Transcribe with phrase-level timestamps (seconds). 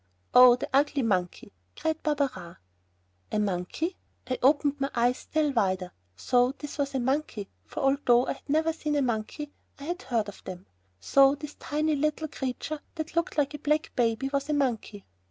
[0.33, 2.55] "Oh, the ugly monkey!" cried Barberin.
[3.31, 3.97] A monkey!
[4.27, 5.91] I opened my eyes still wider.
[6.15, 10.01] So this was a monkey, for although I had never seen a monkey, I had
[10.01, 10.65] heard of them.
[10.99, 15.05] So this little tiny creature that looked like a black baby was a monkey!